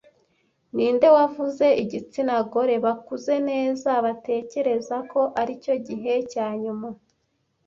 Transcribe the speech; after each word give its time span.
Ninde 0.75 1.07
wavuze 1.15 1.65
"igitsina 1.83 2.35
gore 2.51 2.75
bakuze 2.85 3.33
neza 3.49 3.89
batekereza 4.05 4.95
ko 5.11 5.21
aricyo 5.41 5.73
gihe 5.87 6.13
cyanyuma" 6.31 6.87